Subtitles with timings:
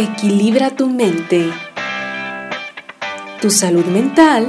[0.00, 1.50] Equilibra tu mente.
[3.40, 4.48] Tu salud mental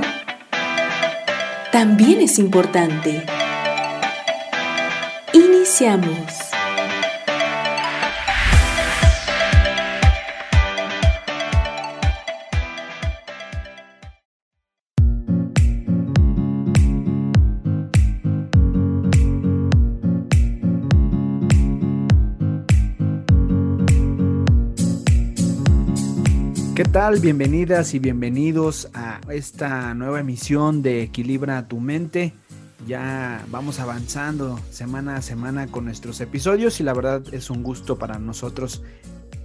[1.72, 3.26] también es importante.
[5.34, 6.49] Iniciamos.
[26.92, 27.20] Tal?
[27.20, 32.34] Bienvenidas y bienvenidos a esta nueva emisión de Equilibra tu mente.
[32.88, 38.00] Ya vamos avanzando semana a semana con nuestros episodios y la verdad es un gusto
[38.00, 38.82] para nosotros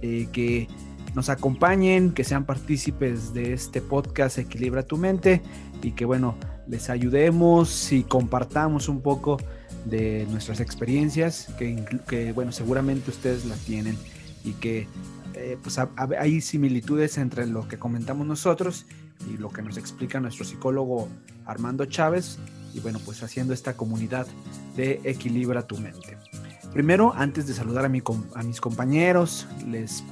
[0.01, 0.67] eh, que
[1.13, 5.43] nos acompañen, que sean partícipes de este podcast Equilibra tu mente
[5.83, 6.35] y que bueno,
[6.67, 9.37] les ayudemos y compartamos un poco
[9.85, 13.95] de nuestras experiencias que, que bueno, seguramente ustedes las tienen
[14.43, 14.87] y que
[15.35, 18.85] eh, pues hay similitudes entre lo que comentamos nosotros
[19.29, 21.09] y lo que nos explica nuestro psicólogo
[21.45, 22.39] Armando Chávez
[22.73, 24.27] y bueno, pues haciendo esta comunidad
[24.75, 26.17] de Equilibra tu mente.
[26.73, 28.01] Primero, antes de saludar a, mi,
[28.33, 30.03] a mis compañeros, les,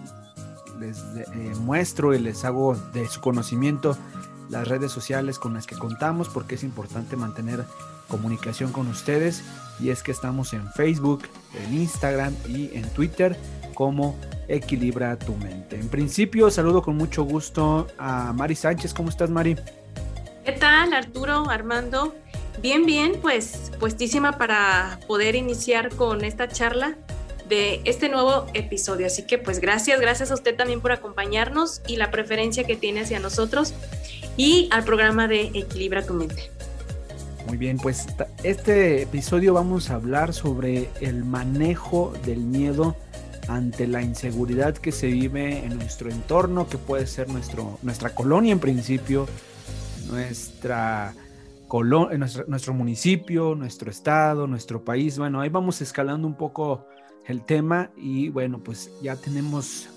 [0.80, 3.98] les eh, muestro y les hago de su conocimiento
[4.50, 7.66] las redes sociales con las que contamos porque es importante mantener
[8.08, 9.44] comunicación con ustedes
[9.80, 11.24] y es que estamos en Facebook,
[11.66, 13.38] en Instagram y en Twitter
[13.74, 14.16] como
[14.48, 15.76] Equilibra tu mente.
[15.78, 18.94] En principio, saludo con mucho gusto a Mari Sánchez.
[18.94, 19.56] ¿Cómo estás, Mari?
[20.46, 22.14] ¿Qué tal, Arturo, Armando?
[22.62, 26.96] Bien, bien, pues puestísima para poder iniciar con esta charla
[27.50, 29.08] de este nuevo episodio.
[29.08, 33.02] Así que pues gracias, gracias a usted también por acompañarnos y la preferencia que tiene
[33.02, 33.74] hacia nosotros
[34.38, 36.52] y al programa de Equilibra tu mente.
[37.48, 38.08] Muy bien, pues
[38.44, 42.96] este episodio vamos a hablar sobre el manejo del miedo
[43.48, 48.52] ante la inseguridad que se vive en nuestro entorno, que puede ser nuestro, nuestra colonia
[48.52, 49.28] en principio,
[50.10, 51.14] nuestra,
[52.48, 55.18] nuestro, municipio, nuestro estado, nuestro país.
[55.18, 56.86] Bueno, ahí vamos escalando un poco
[57.28, 59.90] el tema y bueno, pues ya tenemos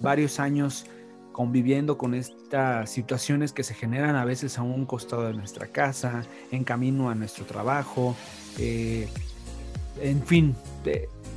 [0.00, 0.86] varios años
[1.32, 6.24] conviviendo con estas situaciones que se generan a veces a un costado de nuestra casa,
[6.50, 8.14] en camino a nuestro trabajo,
[8.58, 9.08] eh,
[10.00, 10.54] en fin,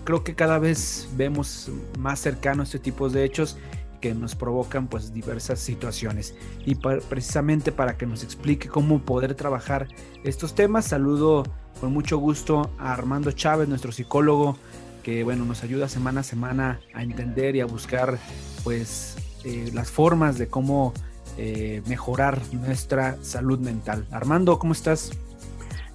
[0.05, 3.57] creo que cada vez vemos más cercano este tipo de hechos
[3.99, 6.35] que nos provocan pues diversas situaciones.
[6.66, 9.88] Y precisamente para que nos explique cómo poder trabajar
[10.23, 11.43] estos temas saludo
[11.81, 14.57] con mucho gusto a Armando Chávez nuestro psicólogo
[15.03, 18.17] que bueno nos ayuda semana a semana a entender y a buscar
[18.63, 20.93] pues eh, las formas de cómo
[21.37, 24.07] eh, mejorar nuestra salud mental.
[24.11, 25.11] Armando cómo estás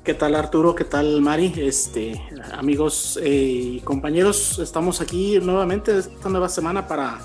[0.05, 0.75] ¿Qué tal Arturo?
[0.75, 1.53] ¿Qué tal Mari?
[1.59, 2.19] Este,
[2.55, 7.19] amigos eh, y compañeros, estamos aquí nuevamente esta nueva semana para,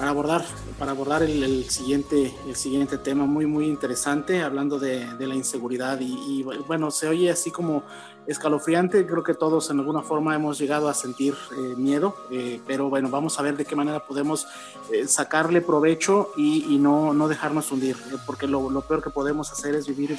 [0.00, 0.44] para abordar,
[0.78, 6.14] para abordar el, siguiente, el siguiente tema muy, muy interesante, hablando de, la inseguridad y,
[6.26, 7.82] y, bueno, se oye así como
[8.26, 9.06] escalofriante.
[9.06, 13.10] Creo que todos en alguna forma hemos llegado a sentir eh, miedo, eh, pero bueno,
[13.10, 14.46] vamos a ver de qué manera podemos
[14.90, 19.74] eh, sacarle provecho y, no, no, dejarnos hundir, porque lo, lo, peor que podemos hacer
[19.74, 20.16] es vivir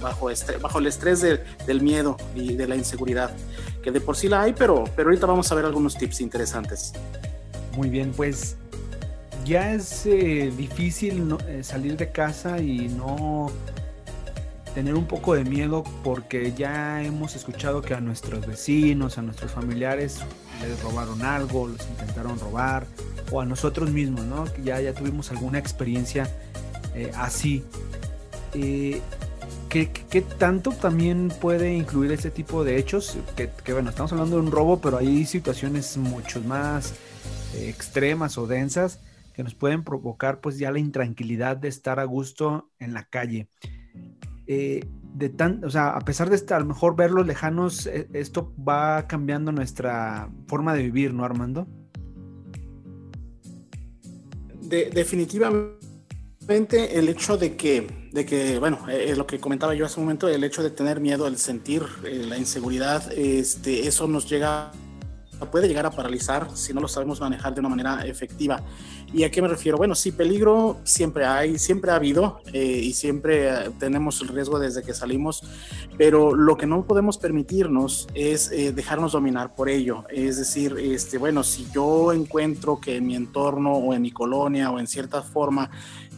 [0.00, 0.30] bajo,
[0.62, 3.36] bajo el estrés del miedo y de la inseguridad,
[3.82, 6.94] que de por sí la hay, pero, pero ahorita vamos a ver algunos tips interesantes.
[7.76, 8.56] Muy bien, pues
[9.44, 10.04] ya es
[10.56, 13.50] difícil salir de casa y no
[14.74, 19.52] tener un poco de miedo porque ya hemos escuchado que a nuestros vecinos, a nuestros
[19.52, 20.18] familiares
[20.60, 22.86] les robaron algo, los intentaron robar,
[23.30, 24.44] o a nosotros mismos, ¿no?
[24.62, 26.28] Ya, ya tuvimos alguna experiencia
[26.94, 27.64] eh, así.
[28.52, 29.00] Eh,
[29.68, 29.86] ¿qué,
[30.38, 33.16] tanto también puede incluir ese tipo de hechos?
[33.36, 36.94] Que, bueno, estamos hablando de un robo, pero hay situaciones mucho más
[37.54, 38.98] eh, extremas o densas
[39.34, 43.48] que nos pueden provocar pues ya la intranquilidad de estar a gusto en la calle.
[44.46, 48.08] Eh, de tan, o sea, a pesar de estar, a lo mejor verlos lejanos, eh,
[48.12, 51.66] esto va cambiando nuestra forma de vivir, ¿no, Armando?
[54.66, 60.00] definitivamente el hecho de que, de que bueno, es eh, lo que comentaba yo hace
[60.00, 64.72] un momento, el hecho de tener miedo, el sentir la inseguridad, este, eso nos llega
[65.50, 68.62] puede llegar a paralizar si no lo sabemos manejar de una manera efectiva.
[69.12, 69.78] ¿Y a qué me refiero?
[69.78, 74.58] Bueno, sí, peligro siempre hay, siempre ha habido eh, y siempre eh, tenemos el riesgo
[74.58, 75.42] desde que salimos,
[75.96, 80.04] pero lo que no podemos permitirnos es eh, dejarnos dominar por ello.
[80.08, 84.70] Es decir, este, bueno, si yo encuentro que en mi entorno o en mi colonia
[84.70, 85.70] o en cierta forma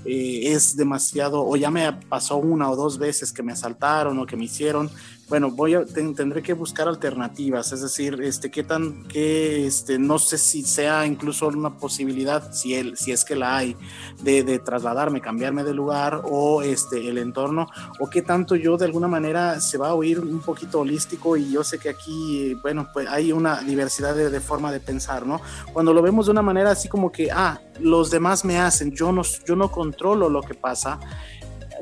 [0.08, 4.36] es demasiado, o ya me pasó una o dos veces que me asaltaron o que
[4.36, 4.88] me hicieron,
[5.28, 10.20] bueno, voy a, tendré que buscar alternativas, es decir, este, qué tan, qué, este, no
[10.20, 13.76] sé si sea incluso una posibilidad, si, el, si es que la hay,
[14.22, 17.66] de, de, trasladarme, cambiarme de lugar o este, el entorno,
[17.98, 21.50] o qué tanto yo de alguna manera se va a oír un poquito holístico y
[21.50, 25.40] yo sé que aquí, bueno, pues hay una diversidad de, de forma de pensar, ¿no?
[25.72, 29.10] Cuando lo vemos de una manera así como que, ah, los demás me hacen, yo
[29.10, 31.00] no, yo no controlo lo que pasa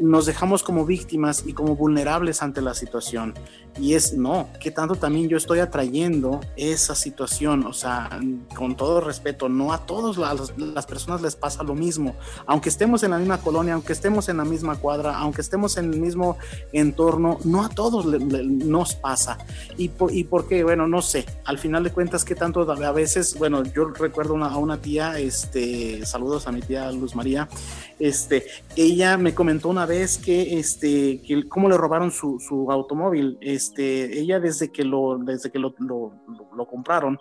[0.00, 3.34] nos dejamos como víctimas y como vulnerables ante la situación.
[3.78, 8.08] Y es, no, que tanto también yo estoy atrayendo esa situación, o sea,
[8.54, 12.14] con todo respeto, no a todas las, personas les pasa lo mismo,
[12.46, 15.92] aunque estemos en la misma colonia, aunque estemos en la misma cuadra, aunque estemos en
[15.92, 16.36] el mismo
[16.72, 19.38] entorno, no a todos le, le, nos pasa.
[19.76, 20.62] ¿Y por, ¿Y por qué?
[20.62, 24.46] Bueno, no sé, al final de cuentas, que tanto a veces, bueno, yo recuerdo una,
[24.46, 27.48] a una tía, este, saludos a mi tía Luz María,
[27.98, 28.46] este,
[28.76, 34.18] ella me comentó una vez que, este, que cómo le robaron su, su automóvil, este,
[34.18, 37.18] ella desde que lo, desde que lo, lo, compraron,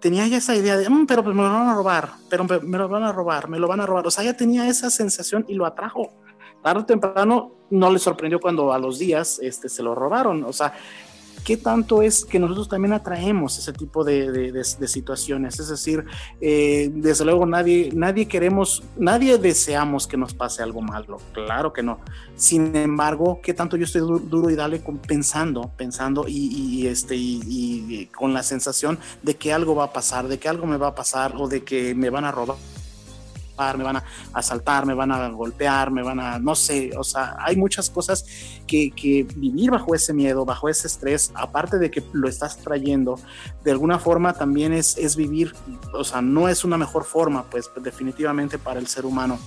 [0.00, 2.78] tenía ya esa idea de, mmm, pero pues me lo van a robar, pero me
[2.78, 5.44] lo van a robar, me lo van a robar, o sea, ella tenía esa sensación
[5.48, 6.12] y lo atrajo.
[6.62, 10.52] Tarde o temprano no le sorprendió cuando a los días este, se lo robaron, o
[10.52, 10.74] sea,
[11.44, 15.58] qué tanto es que nosotros también atraemos ese tipo de, de, situaciones.
[15.58, 16.04] Es decir,
[16.40, 21.82] eh, desde luego nadie, nadie queremos, nadie deseamos que nos pase algo malo, claro que
[21.82, 22.00] no.
[22.36, 27.40] Sin embargo, qué tanto yo estoy duro y dale pensando, pensando y, y este, y,
[27.48, 30.88] y con la sensación de que algo va a pasar, de que algo me va
[30.88, 32.56] a pasar o de que me van a robar
[33.56, 37.36] me van a asaltar, me van a golpear, me van a, no sé, o sea,
[37.38, 38.24] hay muchas cosas
[38.66, 43.18] que, que, vivir bajo ese miedo, bajo ese estrés, aparte de que lo estás trayendo,
[43.64, 45.54] de alguna forma también es, es vivir,
[45.92, 49.38] o sea, no es una mejor forma, pues definitivamente para el ser humano.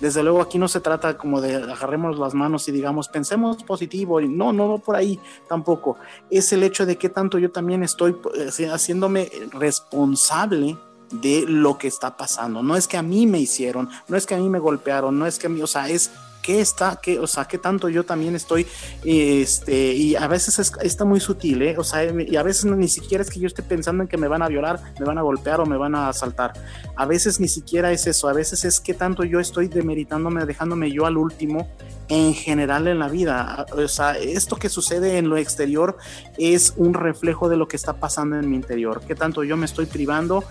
[0.00, 4.20] Desde luego aquí no se trata como de agarremos las manos y digamos, pensemos positivo,
[4.20, 5.18] no, no, no por ahí
[5.48, 5.96] tampoco.
[6.30, 10.76] Es el hecho de que tanto yo también estoy eh, haciéndome responsable
[11.20, 12.62] de lo que está pasando.
[12.62, 15.26] No es que a mí me hicieron, no es que a mí me golpearon, no
[15.26, 16.10] es que a mí, o sea, es
[16.44, 18.66] qué está, qué, o sea, qué tanto yo también estoy,
[19.02, 21.74] este, y a veces es, está muy sutil, ¿eh?
[21.78, 24.28] o sea, y a veces ni siquiera es que yo esté pensando en que me
[24.28, 26.52] van a violar, me van a golpear o me van a asaltar.
[26.96, 30.92] A veces ni siquiera es eso, a veces es qué tanto yo estoy demeritándome, dejándome
[30.92, 31.66] yo al último
[32.08, 33.64] en general en la vida.
[33.72, 35.96] O sea, esto que sucede en lo exterior
[36.36, 39.00] es un reflejo de lo que está pasando en mi interior.
[39.06, 40.44] ¿Qué tanto yo me estoy privando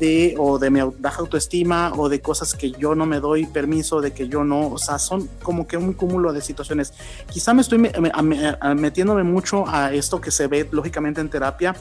[0.00, 4.00] de o de mi baja autoestima o de cosas que yo no me doy permiso
[4.00, 6.92] de que yo no, o sea, son como que un cúmulo de situaciones.
[7.30, 11.76] Quizá me estoy metiéndome mucho a esto que se ve lógicamente en terapia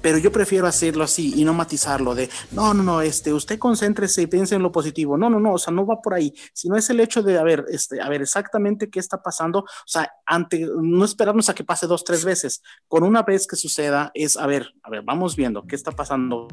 [0.00, 4.22] pero yo prefiero hacerlo así y no matizarlo de, no, no, no, este, usted concéntrese
[4.22, 5.16] y piense en lo positivo.
[5.16, 7.42] No, no, no, o sea, no va por ahí, sino es el hecho de, a
[7.42, 11.64] ver, este, a ver exactamente qué está pasando, o sea, ante, no esperarnos a que
[11.64, 12.62] pase dos, tres veces.
[12.88, 16.48] Con una vez que suceda es, a ver, a ver, vamos viendo qué está pasando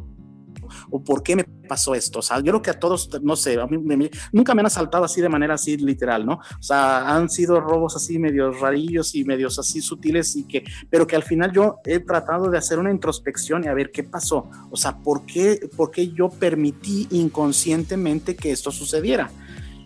[0.90, 2.19] o por qué me pasó esto.
[2.19, 4.68] O sea, yo creo que a todos, no sé, a mí me, nunca me han
[4.68, 6.34] asaltado así de manera así literal, ¿no?
[6.34, 11.06] O sea, han sido robos así medios rarillos y medios así sutiles y que, pero
[11.06, 14.50] que al final yo he tratado de hacer una introspección y a ver qué pasó.
[14.72, 19.30] O sea, ¿por qué, por qué yo permití inconscientemente que esto sucediera?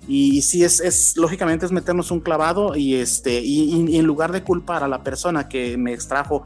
[0.08, 4.32] y sí es, es, lógicamente es meternos un clavado y este y, y, en lugar
[4.32, 6.44] de culpar a la persona que me extrajo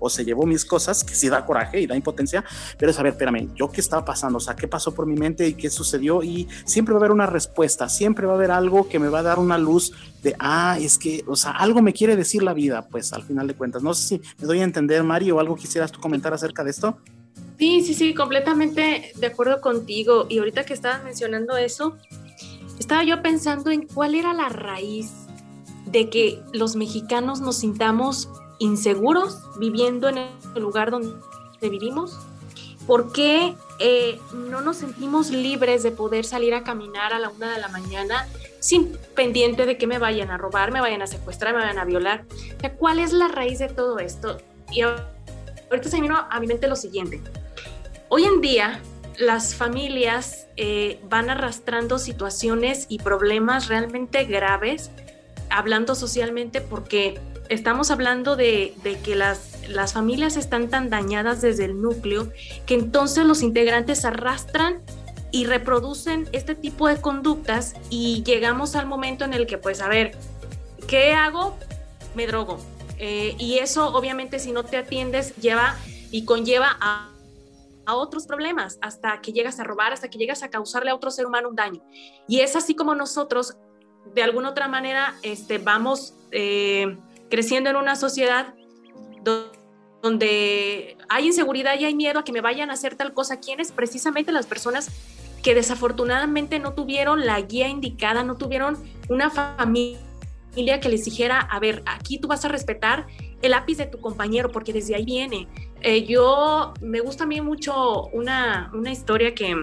[0.00, 2.44] o se llevó mis cosas, que sí da coraje y da impotencia,
[2.76, 4.38] pero es a ver, espérame, ¿yo qué estaba pasando?
[4.38, 6.22] O sea, ¿qué pasó por mi mente y qué sucedió?
[6.22, 9.20] Y siempre va a haber una respuesta, siempre va a haber algo que me va
[9.20, 9.92] a dar una luz
[10.22, 13.46] de, ah, es que, o sea, algo me quiere decir la vida, pues al final
[13.46, 13.82] de cuentas.
[13.82, 16.70] No sé si me doy a entender, Mario, o algo quisieras tú comentar acerca de
[16.70, 16.98] esto.
[17.58, 20.26] Sí, sí, sí, completamente de acuerdo contigo.
[20.28, 21.96] Y ahorita que estabas mencionando eso,
[22.78, 25.12] estaba yo pensando en cuál era la raíz
[25.86, 28.28] de que los mexicanos nos sintamos
[28.60, 31.18] inseguros viviendo en el lugar donde
[31.60, 32.16] vivimos?
[32.86, 37.52] ¿Por qué eh, no nos sentimos libres de poder salir a caminar a la una
[37.52, 38.28] de la mañana
[38.60, 41.84] sin pendiente de que me vayan a robar, me vayan a secuestrar, me vayan a
[41.84, 42.24] violar?
[42.64, 44.38] O ¿Cuál es la raíz de todo esto?
[44.70, 47.20] Y ahorita se me vino a mi mente lo siguiente.
[48.08, 48.80] Hoy en día
[49.18, 54.90] las familias eh, van arrastrando situaciones y problemas realmente graves,
[55.50, 61.66] hablando socialmente, porque estamos hablando de, de que las, las, familias están tan dañadas desde
[61.66, 62.32] el núcleo
[62.64, 64.80] que entonces los integrantes arrastran
[65.32, 69.88] y reproducen este tipo de conductas y llegamos al momento en el que, pues, a
[69.88, 70.16] ver,
[70.88, 71.56] ¿qué hago?
[72.14, 72.58] Me drogo.
[72.98, 75.76] Eh, y eso, obviamente, si no te atiendes, lleva
[76.10, 77.10] y conlleva a,
[77.86, 81.10] a otros problemas, hasta que llegas a robar, hasta que llegas a causarle a otro
[81.10, 81.82] ser humano un daño.
[82.28, 83.56] Y es así como nosotros,
[84.14, 86.14] de alguna otra manera, este, vamos...
[86.30, 86.96] Eh,
[87.30, 88.54] creciendo en una sociedad
[90.02, 93.40] donde hay inseguridad y hay miedo a que me vayan a hacer tal cosa.
[93.40, 93.72] ¿Quiénes?
[93.72, 94.90] Precisamente las personas
[95.42, 98.76] que desafortunadamente no tuvieron la guía indicada, no tuvieron
[99.08, 99.98] una familia
[100.80, 103.06] que les dijera, a ver, aquí tú vas a respetar
[103.40, 105.48] el lápiz de tu compañero, porque desde ahí viene.
[105.80, 109.56] Eh, yo me gusta a mí mucho una, una historia que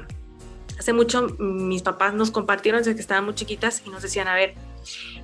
[0.80, 4.36] hace mucho mis papás nos compartieron desde que estaban muy chiquitas y nos decían, a
[4.36, 4.56] ver,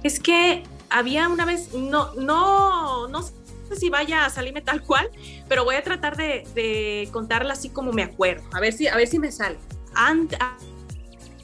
[0.04, 3.34] es que había una vez, no, no, no sé
[3.76, 5.10] si vaya a salirme tal cual,
[5.50, 8.96] pero voy a tratar de, de contarla así como me acuerdo, a ver si, a
[8.96, 9.58] ver si me sale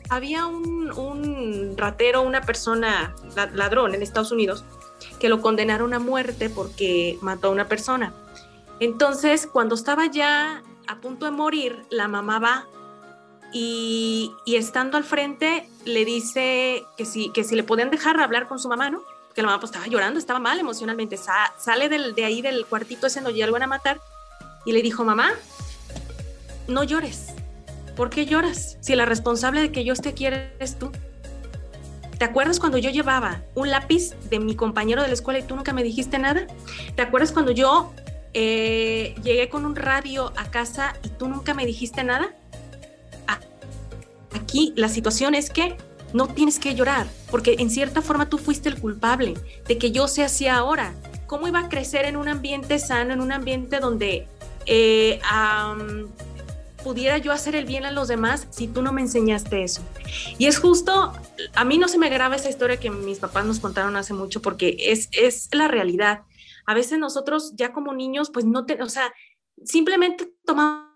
[0.10, 3.16] había un, ratero, una persona,
[3.54, 4.66] ladrón en Estados Unidos,
[5.20, 8.14] que lo condenaron a muerte porque mató a una persona.
[8.80, 12.68] Entonces, cuando estaba ya a punto de morir, la mamá va
[13.54, 18.60] y, estando al frente le dice que si, que si le podían dejar hablar con
[18.60, 19.02] su mamá, ¿no?
[19.34, 21.18] Que la mamá pues, estaba llorando, estaba mal emocionalmente.
[21.18, 24.00] sale de ahí del cuartito ese donde ya lo van a matar
[24.66, 25.32] y le dijo, mamá,
[26.68, 27.34] no llores,
[28.00, 28.78] ¿Por qué lloras?
[28.80, 30.90] Si la responsable de que yo esté aquí eres tú.
[32.18, 35.58] ¿Te acuerdas cuando yo llevaba un lápiz de mi compañero de la escuela y tú
[35.58, 36.48] nunca me dijiste nada?
[36.96, 37.92] ¿Te acuerdas cuando yo
[38.34, 42.34] eh, llegué con un radio a casa y tú nunca me dijiste nada?
[44.34, 45.76] Aquí la situación es que
[46.14, 49.36] no tienes que llorar, porque en cierta forma tú fuiste el culpable
[49.68, 50.94] de que yo sea así ahora.
[51.28, 54.28] ¿Cómo iba a crecer en un ambiente sano, en un ambiente donde
[54.66, 55.20] eh,
[56.84, 59.82] pudiera yo hacer el bien a los demás si tú no me enseñaste eso?
[60.40, 61.14] Y es justo,
[61.56, 64.42] a mí no se me graba esa historia que mis papás nos contaron hace mucho
[64.42, 66.22] porque es, es la realidad.
[66.66, 69.14] A veces nosotros ya como niños, pues no te, o sea,
[69.64, 70.89] simplemente tomamos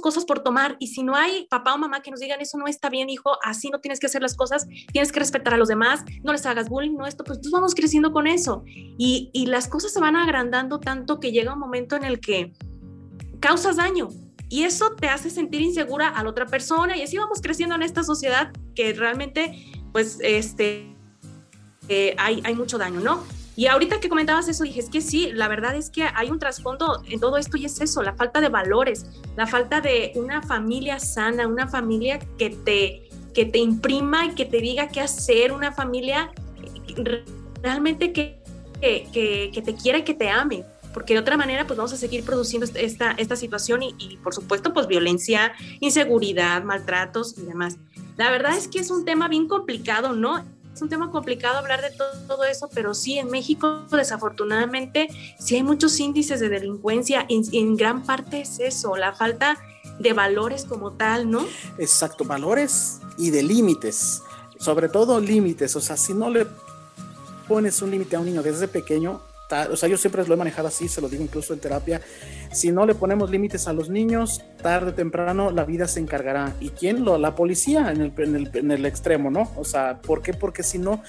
[0.00, 2.66] cosas por tomar y si no hay papá o mamá que nos digan eso no
[2.66, 5.68] está bien hijo, así no tienes que hacer las cosas, tienes que respetar a los
[5.68, 9.46] demás, no les hagas bullying, no esto, pues tú vamos creciendo con eso y, y
[9.46, 12.52] las cosas se van agrandando tanto que llega un momento en el que
[13.40, 14.08] causas daño,
[14.48, 17.82] y eso te hace sentir insegura a la otra persona y así vamos creciendo en
[17.82, 20.94] esta sociedad que realmente pues este
[21.88, 23.24] eh, hay, hay mucho daño, ¿no?
[23.56, 26.38] Y ahorita que comentabas eso, dije, es que sí, la verdad es que hay un
[26.38, 30.42] trasfondo en todo esto y es eso, la falta de valores, la falta de una
[30.42, 35.52] familia sana, una familia que te, que te imprima y que te diga qué hacer,
[35.52, 36.30] una familia
[37.62, 38.42] realmente que,
[38.80, 40.64] que, que te quiera y que te ame
[40.96, 44.72] porque de otra manera pues vamos a seguir produciendo esta, esta situación y, por supuesto
[44.72, 47.76] pues violencia, inseguridad, maltratos y demás.
[48.16, 50.42] La verdad es que es un tema bien complicado, ¿no?
[50.76, 55.62] Es un tema complicado hablar de todo, eso, pero sí, en México desafortunadamente sí hay
[55.62, 59.56] muchos índices de delincuencia y en gran parte es eso, la falta
[59.98, 61.46] de valores como tal, ¿no?
[61.78, 64.20] Exacto, valores y de límites,
[64.58, 66.46] sobre todo límites, o sea, si no le
[67.48, 69.22] pones un límite a un niño desde pequeño,
[69.70, 72.00] o sea, yo siempre lo he manejado así, se lo digo incluso en terapia,
[72.50, 76.54] si no le ponemos límites a los niños, tarde o temprano la vida se encargará.
[76.60, 77.04] ¿Y quién?
[77.04, 79.52] La policía en el, en, el, en el extremo, ¿no?
[79.56, 80.34] O sea, ¿por qué?
[80.34, 81.02] Porque si no,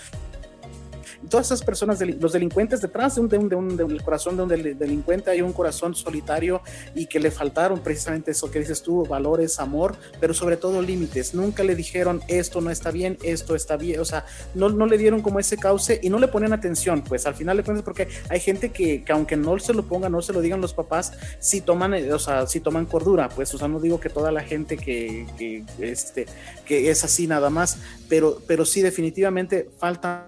[1.30, 4.50] todas esas personas, los delincuentes, detrás de un, de un, de un corazón de un
[4.50, 6.62] delincuente hay un corazón solitario
[6.96, 11.34] y que le faltaron precisamente eso que dices tú, valores, amor, pero sobre todo límites.
[11.34, 14.98] Nunca le dijeron esto no está bien, esto está bien, o sea, no, no le
[14.98, 18.08] dieron como ese cauce y no le ponen atención, pues al final de cuentas, porque
[18.30, 21.14] hay gente que, que aunque no se lo pongan, no se lo digan los papás,
[21.40, 24.32] si toman, eh, o sea, si toman cordura, pues, o sea, no digo que toda
[24.32, 26.26] la gente que, que, este,
[26.66, 27.78] que es así nada más,
[28.10, 30.28] pero, pero sí definitivamente falta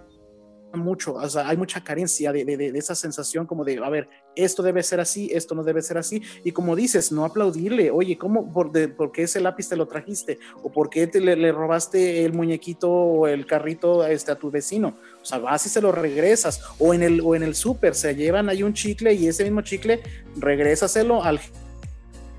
[0.73, 4.61] mucho, o sea, hay mucha carencia de, de, esa sensación como de, a ver, esto
[4.61, 8.51] debe ser así, esto no debe ser así, y como dices, no aplaudirle, oye, ¿cómo,
[8.51, 10.39] por, de, qué ese lápiz te lo trajiste?
[10.61, 14.97] ¿O por qué te, le, robaste el muñequito o el carrito este, a tu vecino?
[15.21, 18.15] O sea, vas y se lo regresas, o en el, o en el súper se
[18.15, 20.01] llevan ahí un chicle y ese mismo chicle,
[20.37, 21.39] regrésaselo al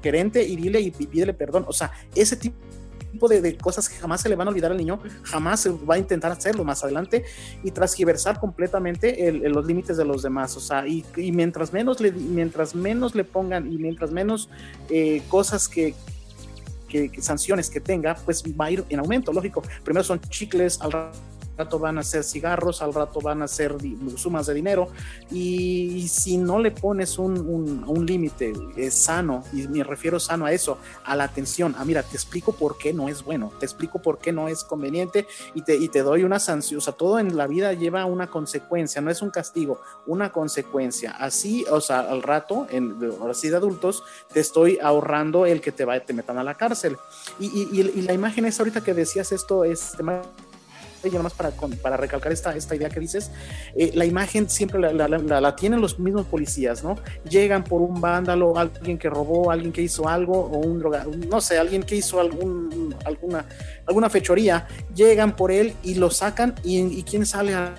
[0.02, 2.56] gerente y dile y pídele perdón, o sea, ese tipo
[3.10, 5.94] tipo de, cosas que jamás se le van a olvidar al niño, jamás se va
[5.94, 7.24] a intentar hacerlo más adelante
[7.62, 10.56] y transgiversar completamente los límites de los demás.
[10.56, 14.48] O sea, y, mientras, menos le, mientras menos le pongan y mientras menos
[14.88, 15.94] eh, cosas que,
[16.88, 19.62] que, sanciones que tenga, pues va a ir en aumento, lógico.
[19.84, 21.18] Primero son chicles, al rato
[21.78, 23.76] van a ser cigarros, al rato van a ser
[24.16, 24.88] sumas de dinero
[25.30, 28.52] y, si no le pones un, un, límite
[28.90, 32.78] sano, y me refiero sano a eso, a la atención, a mira, te explico por
[32.78, 36.02] qué no es bueno, te explico por qué no es conveniente y te, y te
[36.02, 39.30] doy una sanción, o sea, todo en la vida lleva una consecuencia, no es un
[39.30, 41.12] castigo, una consecuencia.
[41.12, 44.02] Así, o sea, al rato, en, ahora sí de adultos,
[44.32, 46.96] te estoy ahorrando el que te, va, te metan a la cárcel.
[47.38, 49.90] Y, y, y la imagen es ahorita que decías esto, es...
[49.90, 50.49] Este,
[51.08, 53.30] y además para, para recalcar esta, esta idea que dices,
[53.76, 56.96] eh, la imagen siempre la, la, la, tienen los mismos policías, ¿no?
[57.28, 61.40] Llegan por un vándalo, alguien que robó, alguien que hizo algo, o un droga, no
[61.40, 63.46] sé, alguien que hizo algún, alguna,
[63.86, 67.74] alguna fechoría, llegan por él y lo sacan y, y ¿quién sale a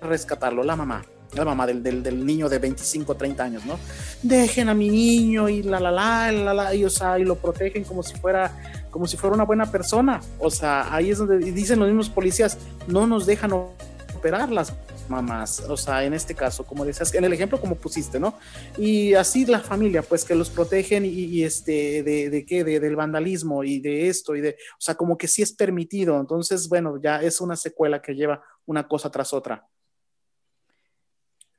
[0.00, 0.62] rescatarlo?
[0.62, 3.78] La mamá la mamá del, del, del, niño de 25, 30 años, ¿no?
[4.22, 6.88] Dejen a mi niño y la, la, la, la, la, y, o
[7.18, 10.20] y lo protegen como si fuera, como si fuera una buena persona.
[10.38, 14.74] O sea, ahí es donde dicen los mismos policías, no nos dejan operar las
[15.08, 18.34] mamás, o sea, en este caso, como decías, en el ejemplo como pusiste, ¿no?
[18.76, 22.80] Y así la familia, pues que los protegen y, y este, de, de qué, de,
[22.80, 26.68] del vandalismo y de esto y de, o sea, como que sí es permitido, entonces,
[26.68, 29.66] bueno, ya es una secuela que lleva una cosa tras otra.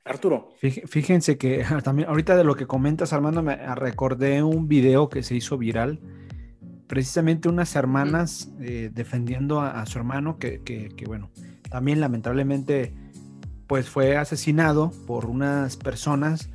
[0.04, 0.54] Arturo.
[0.58, 5.34] Fíjense que también ahorita de lo que comentas, Armando, me recordé un video que se
[5.34, 6.00] hizo viral.
[6.90, 11.30] Precisamente unas hermanas eh, defendiendo a, a, su hermano, que, que, que, bueno,
[11.70, 12.92] también lamentablemente
[13.68, 16.50] pues fue asesinado por unas personas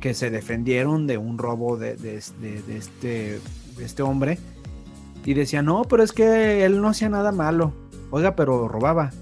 [0.00, 3.40] que se defendieron de un robo de, de, de, de este,
[3.80, 4.38] este hombre.
[5.24, 7.72] Y decían, no, pero es que él no hacía nada malo.
[8.10, 9.12] Oiga, pero robaba.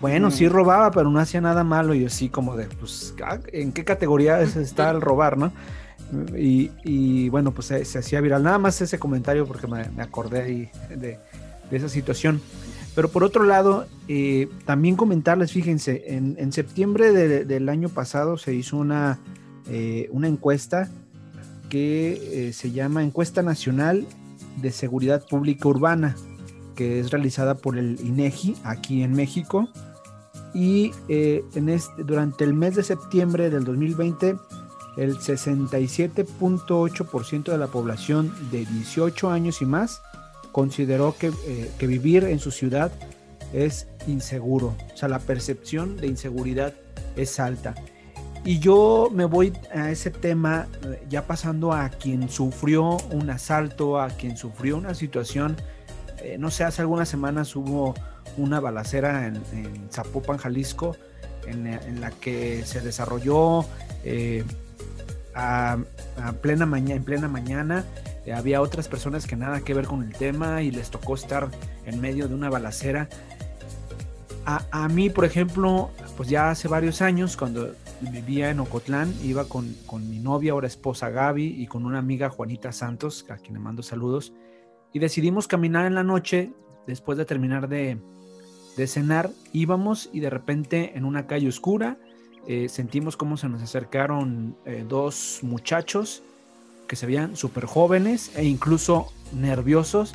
[0.00, 1.92] Bueno, sí robaba, pero no hacía nada malo.
[1.92, 3.12] Y yo sí, como de, pues,
[3.52, 5.52] ¿en qué categoría está el robar, no?
[6.36, 8.42] Y, bueno, pues se, hacía viral.
[8.42, 11.18] Nada más ese comentario porque me, acordé ahí de,
[11.70, 12.40] esa situación.
[12.94, 18.38] Pero por otro lado, eh, también comentarles, fíjense, en, en septiembre de, del año pasado
[18.38, 19.18] se hizo una,
[19.68, 20.90] eh, una encuesta
[21.68, 24.06] que eh, se llama Encuesta Nacional
[24.60, 26.14] de Seguridad Pública Urbana,
[26.76, 29.68] que es realizada por el INEGI aquí en México
[30.54, 34.36] y este, durante el mes de septiembre del 2020
[34.96, 40.02] el 67.8% de la población de 18 años y más
[40.52, 42.92] consideró que, eh, que, vivir en su ciudad
[43.52, 46.74] es inseguro, o sea, la percepción de inseguridad
[47.16, 47.74] es alta.
[48.44, 54.00] Y yo me voy a ese tema eh, ya pasando a quien sufrió un asalto,
[54.00, 55.56] a quien sufrió una situación,
[56.18, 57.94] eh, no sé, hace algunas semanas hubo
[58.36, 59.42] una balacera en,
[59.90, 60.96] Zapopan, Jalisco,
[61.46, 63.64] en, en, la que se desarrolló
[65.34, 65.78] a,
[66.40, 67.84] plena mañana, en plena mañana.
[68.26, 71.48] Eh, había otras personas que nada que ver con el tema y les tocó estar
[71.86, 73.08] en medio de una balacera.
[74.46, 79.46] A, a mí, por ejemplo, pues ya hace varios años, cuando vivía en Ocotlán, iba
[79.46, 83.54] con, con mi novia, ahora esposa Gaby, y con una amiga Juanita Santos, a quien
[83.54, 84.32] le mando saludos,
[84.92, 86.52] y decidimos caminar en la noche
[86.86, 87.98] después de terminar de,
[88.76, 91.98] de cenar, íbamos y de repente en una calle oscura
[92.46, 96.22] eh, sentimos cómo se nos acercaron eh, dos muchachos
[96.86, 100.12] que se veían súper jóvenes e incluso nerviosos,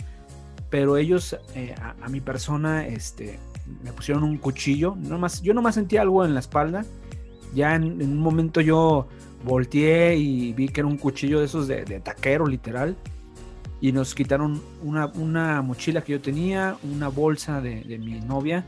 [0.69, 3.39] pero ellos eh, a, mi persona este,
[3.83, 6.85] me pusieron un cuchillo, nomás, yo nomás sentí algo en la espalda,
[7.55, 9.07] ya en, un momento yo
[9.43, 12.95] volteé y vi que era un cuchillo de esos de, de taquero literal,
[13.81, 18.65] y nos quitaron una, una, mochila que yo tenía, una bolsa de, de mi novia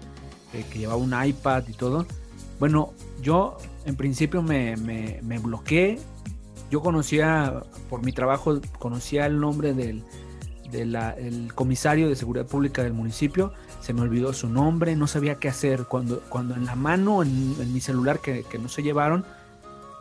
[0.72, 2.06] que llevaba un iPad y todo.
[2.62, 2.94] Bueno,
[3.24, 5.98] yo en principio me, me, bloqueé.
[6.70, 10.04] Yo conocía, por mi trabajo, conocía el nombre del
[10.72, 13.52] de la, el comisario de seguridad pública del municipio.
[13.80, 15.86] Se me olvidó su nombre, no sabía qué hacer.
[15.86, 19.26] Cuando, cuando en la mano, en, en mi celular que, que no se llevaron,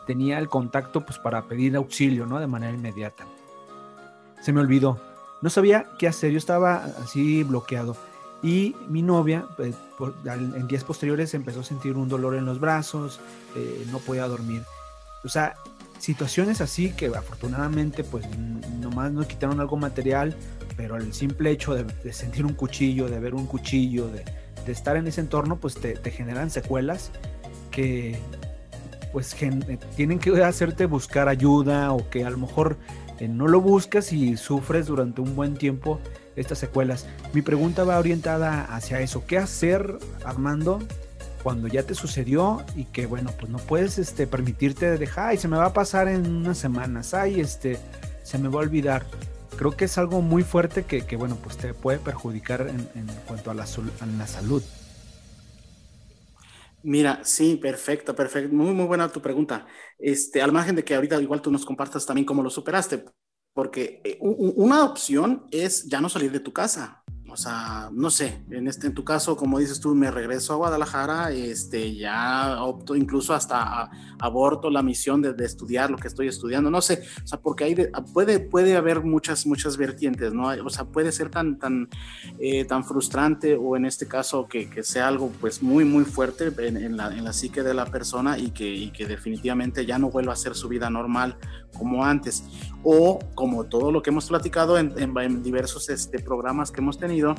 [0.06, 2.38] tenía el contacto pues para pedir auxilio, ¿no?
[2.38, 3.24] De manera inmediata
[4.42, 5.00] se me olvidó.
[5.42, 7.96] No sabía qué hacer, yo estaba así bloqueado.
[8.42, 12.58] Y mi novia, pues, por, en días posteriores, empezó a sentir un dolor en los
[12.58, 13.20] brazos,
[13.54, 14.62] eh, no podía dormir.
[15.24, 15.54] O sea,
[15.98, 18.24] situaciones así que afortunadamente, pues
[18.80, 20.34] nomás nos quitaron algo material,
[20.76, 24.24] pero el simple hecho de, de sentir un cuchillo, de ver un cuchillo, de,
[24.64, 27.10] de estar en ese entorno, pues te, te generan secuelas
[27.70, 28.18] que
[29.12, 32.76] pues gen tienen que hacerte buscar ayuda o que a lo mejor
[33.18, 36.00] eh, no lo buscas y sufres durante un buen tiempo
[36.36, 37.06] estas secuelas.
[37.32, 39.24] Mi pregunta va orientada hacia eso.
[39.26, 40.80] ¿Qué hacer, Armando,
[41.42, 45.48] cuando ya te sucedió y que, bueno, pues no puedes este, permitirte dejar, y se
[45.48, 47.78] me va a pasar en unas semanas, ay, este,
[48.22, 49.06] se me va a olvidar?
[49.56, 53.06] Creo que es algo muy fuerte que, que bueno, pues te puede perjudicar en, en
[53.26, 54.62] cuanto a la, a la salud.
[56.82, 58.54] Mira, sí, perfecto, perfecto.
[58.54, 59.66] Muy, muy buena tu pregunta.
[59.98, 63.04] Este, al margen de que ahorita igual tú nos compartas también cómo lo superaste,
[63.52, 67.02] porque una opción es ya no salir de tu casa.
[67.28, 70.56] o sea, no sé, en este en tu caso, como dices tú, me regreso a
[70.56, 76.70] Guadalajara, este, ya opto incluso hasta aborto la misión de, estudiar lo que estoy estudiando,
[76.70, 77.76] no sé, o sea, porque ahí
[78.12, 80.48] puede, puede haber muchas, muchas vertientes, ¿no?
[80.64, 81.88] O sea, puede ser tan, tan,
[82.40, 86.52] eh, tan frustrante o en este caso que, que, sea algo pues muy, muy fuerte
[86.66, 90.32] en, la, en la psique de la persona y que, que definitivamente ya no vuelva
[90.32, 91.36] a ser su vida normal
[91.76, 92.44] como antes.
[92.82, 97.34] O como todo lo que hemos platicado en, en diversos este, programas que hemos tenido,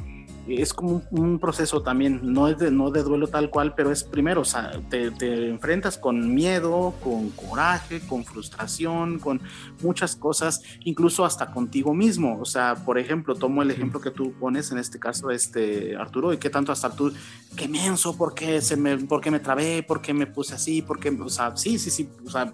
[0.48, 4.04] es como un, proceso también, no es de, no de duelo tal cual, pero es
[4.04, 9.42] primero, o sea, te, te, enfrentas con miedo, con coraje, con frustración, con
[9.82, 12.40] muchas cosas, incluso hasta contigo mismo.
[12.40, 16.34] O sea, por ejemplo, tomo el ejemplo que tú pones en este caso, este Arturo,
[16.34, 17.14] y qué tanto hasta tú,
[17.56, 20.82] qué menso, por qué, se me, por qué me trabé, por qué me puse así,
[20.82, 22.54] por qué, o sea, sí, sí, sí, o sea,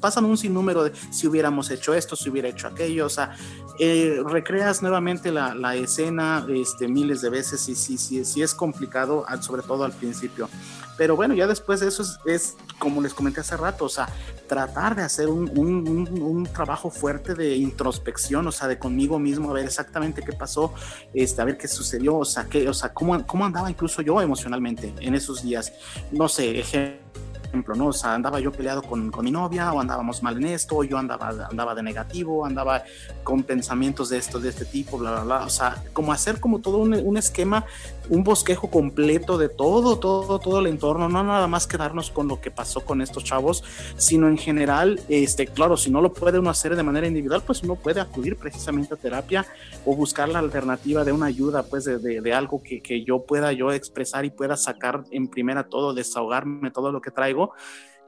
[0.00, 3.36] pasan un sinnúmero de si hubiéramos hecho esto, si hubiera hecho aquello, o sea,
[3.78, 8.54] eh, recreas nuevamente la, la escena este, miles de veces sí, sí, sí, sí es
[8.54, 10.48] complicado, sobre todo al principio.
[10.96, 14.08] Pero bueno, ya después de eso es, como les comenté hace rato, o sea,
[14.48, 19.52] tratar de hacer un, un, trabajo fuerte de introspección, o sea, de conmigo mismo, a
[19.52, 20.74] ver exactamente qué pasó,
[21.14, 24.20] este, a ver qué sucedió, o sea, qué, o sea cómo, cómo andaba incluso yo
[24.20, 25.72] emocionalmente en esos días.
[26.10, 27.08] No sé, ejemplo
[27.48, 27.86] ejemplo, ¿no?
[27.88, 30.84] O sea, andaba yo peleado con, con, mi novia, o andábamos mal en esto, o
[30.84, 32.84] yo andaba, andaba de negativo, andaba
[33.24, 35.46] con pensamientos de esto, de este tipo, bla, bla, bla.
[35.46, 37.64] O sea, como hacer como todo un, un esquema,
[38.08, 42.40] un bosquejo completo de todo, todo, todo el entorno, no nada más quedarnos con lo
[42.40, 43.64] que pasó con estos chavos,
[43.96, 47.62] sino en general, este, claro, si no lo puede uno hacer de manera individual, pues
[47.62, 49.46] uno puede acudir precisamente a terapia
[49.84, 53.52] o buscar la alternativa de una ayuda, pues de, de, algo que, que yo pueda
[53.52, 57.52] yo expresar y pueda sacar en primera todo, desahogarme todo lo que traigo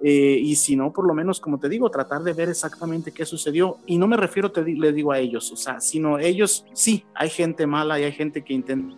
[0.03, 3.27] eh, y si no, por lo menos, como te digo, tratar de ver exactamente qué
[3.27, 3.79] sucedió.
[3.87, 7.29] Y no me refiero, te le digo a ellos, o sea, sino ellos, sí, hay
[7.29, 8.97] gente mala y hay gente que intenta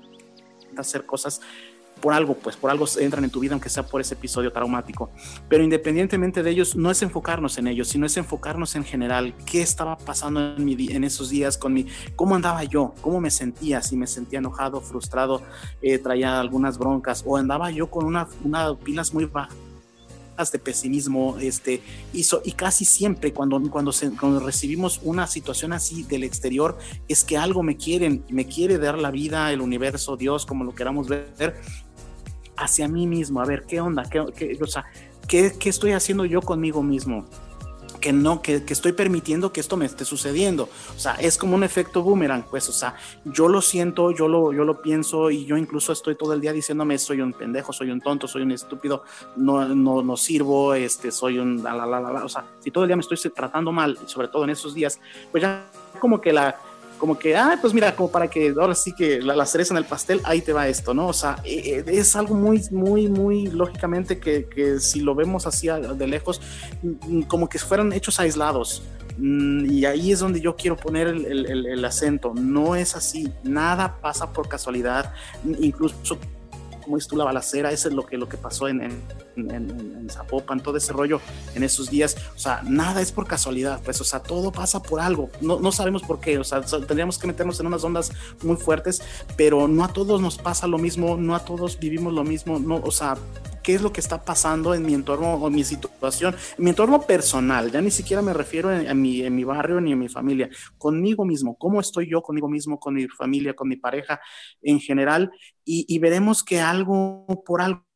[0.80, 1.40] hacer cosas
[2.02, 5.10] por algo, pues por algo entran en tu vida, aunque sea por ese episodio traumático.
[5.48, 9.62] Pero independientemente de ellos, no es enfocarnos en ellos, sino es enfocarnos en general, qué
[9.62, 13.80] estaba pasando en, mi, en esos días con mi, cómo andaba yo, cómo me sentía,
[13.82, 15.42] si me sentía enojado, frustrado,
[15.80, 19.56] eh, traía algunas broncas, o andaba yo con una, una pilas muy bajas
[20.50, 26.24] de pesimismo, este, hizo, y casi siempre cuando, cuando, cuando recibimos una situación así del
[26.24, 30.64] exterior, es que algo me quieren, me quiere dar la vida, el universo, Dios, como
[30.64, 31.60] lo queramos ver,
[32.56, 34.04] hacia mí mismo, a ver, ¿qué onda?
[34.08, 34.58] ¿Qué, qué
[35.28, 37.26] ¿qué, ¿qué estoy haciendo yo conmigo mismo?
[38.02, 40.68] Que no, que, que, estoy permitiendo que esto me esté sucediendo.
[40.94, 44.52] O sea, es como un efecto boomerang, pues, o sea, yo lo siento, yo lo,
[44.52, 47.90] yo lo pienso y yo incluso estoy todo el día diciéndome, soy un pendejo, soy
[47.90, 49.04] un tonto, soy un estúpido,
[49.36, 52.84] no, no, no sirvo, este, soy un, la, la, la, la, o sea, si todo
[52.84, 55.64] el día me estoy tratando mal, sobre todo en esos días, pues ya
[56.00, 56.58] como que la,
[57.02, 59.84] como que, ah, pues mira, como para que ahora sí que la, cereza en el
[59.84, 61.08] pastel, ahí te va esto, ¿no?
[61.08, 65.44] O sea, eh, eh, es algo muy, muy, muy lógicamente que, que si lo vemos
[65.44, 66.40] así de lejos,
[66.80, 68.84] mm, como que fueran hechos aislados.
[69.18, 72.34] Mm, y ahí es donde yo quiero poner el, el, el acento.
[72.36, 75.12] No es así, nada pasa por casualidad,
[75.58, 76.16] incluso
[76.82, 79.02] como dices tú, la balacera, eso es lo que, lo que pasó en, en,
[79.36, 81.20] en, Zapopan, todo ese rollo
[81.54, 85.00] en esos días, o sea, nada es por casualidad, pues, o sea, todo pasa por
[85.00, 88.56] algo, no, no sabemos por qué, o sea, tendríamos que meternos en unas ondas muy
[88.56, 89.02] fuertes,
[89.36, 92.76] pero no a todos nos pasa lo mismo, no a todos vivimos lo mismo, no,
[92.76, 93.16] o sea,
[93.62, 97.02] qué es lo que está pasando en mi entorno o mi situación, en mi entorno
[97.02, 100.48] personal, ya ni siquiera me refiero a mi, en mi barrio ni en mi familia,
[100.78, 104.20] conmigo mismo, cómo estoy yo conmigo mismo, con mi familia, con mi pareja
[104.60, 105.30] en general,
[105.64, 107.91] y veremos que algo por algo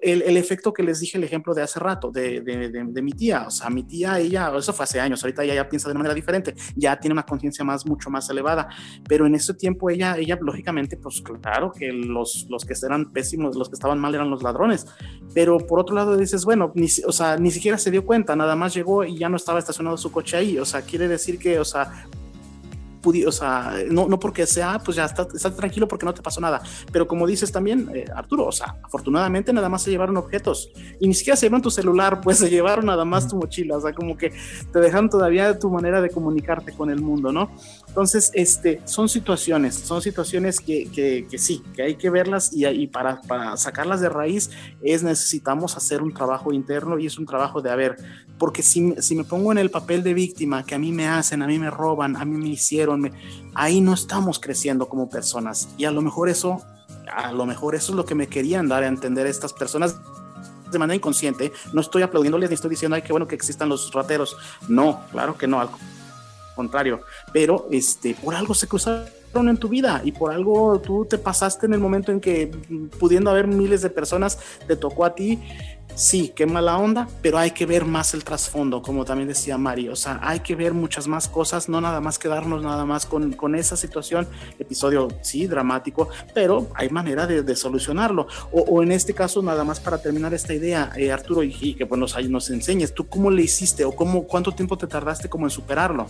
[0.00, 3.12] el, el, efecto que les dije, el ejemplo de hace rato, de, de, de, mi
[3.12, 5.94] tía, o sea, mi tía, ella, eso fue hace años, ahorita ella ya piensa de
[5.94, 8.68] manera diferente, ya tiene una conciencia más, mucho más elevada,
[9.06, 13.54] pero en ese tiempo ella, ella, lógicamente, pues claro que los, los que eran pésimos,
[13.56, 14.86] los que estaban mal eran los ladrones,
[15.34, 18.56] pero por otro lado dices, bueno, ni, o sea, ni siquiera se dio cuenta, nada
[18.56, 21.58] más llegó y ya no estaba estacionado su coche ahí, o sea, quiere decir que,
[21.58, 22.06] o sea,
[23.26, 26.62] o sea, no, porque sea, pues ya está, está, tranquilo porque no te pasó nada.
[26.92, 31.06] Pero como dices también, eh, Arturo, o sea, afortunadamente nada más se llevaron objetos y
[31.08, 33.92] ni siquiera se llevaron tu celular, pues se llevaron nada más tu mochila, o sea,
[33.92, 34.32] como que
[34.72, 37.50] te dejaron todavía tu manera de comunicarte con el mundo, ¿no?
[37.94, 42.66] Entonces, este, son situaciones, son situaciones que, que, que sí, que hay que verlas y,
[42.66, 44.50] y para, para, sacarlas de raíz
[44.82, 47.94] es necesitamos hacer un trabajo interno y es un trabajo de, a ver,
[48.36, 51.40] porque si, si me pongo en el papel de víctima, que a mí me hacen,
[51.40, 53.12] a mí me roban, a mí me hicieron, me,
[53.54, 56.62] ahí no estamos creciendo como personas y a lo mejor eso,
[57.06, 60.00] a lo mejor eso es lo que me querían dar a entender estas personas
[60.68, 63.92] de manera inconsciente, no estoy aplaudiéndoles ni estoy diciendo, ay, qué bueno que existan los
[63.92, 64.36] rateros.
[64.66, 65.60] No, claro que no,
[66.54, 67.00] contrario,
[67.32, 69.08] pero este, por algo se cruzaron
[69.42, 72.50] en tu vida y por algo tú te pasaste en el momento en que
[72.98, 75.40] pudiendo haber miles de personas te tocó a ti.
[75.96, 79.88] Sí, qué mala onda, pero hay que ver más el trasfondo, como también decía Mari,
[79.88, 83.32] o sea, hay que ver muchas más cosas, no nada más quedarnos nada más con,
[83.34, 84.26] con esa situación,
[84.58, 90.02] episodio, sí, dramático, pero hay manera de, solucionarlo, o, en este caso, nada más para
[90.02, 93.84] terminar esta idea, eh, Arturo, y, que pues nos, nos enseñes, ¿tú cómo le hiciste
[93.84, 96.08] o cómo, cuánto tiempo te tardaste como en superarlo?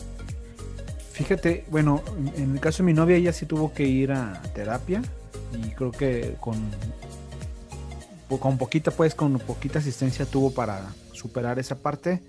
[1.14, 2.02] Fíjate, bueno,
[2.36, 5.00] en el caso de mi novia, ella sí tuvo que ir a terapia
[5.52, 6.56] y creo que con
[8.38, 12.20] con poquita, pues, con poquita asistencia tuvo para superar esa parte.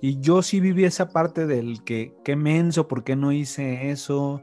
[0.00, 4.40] Y yo sí viví esa parte del que, qué menso, por qué no hice eso,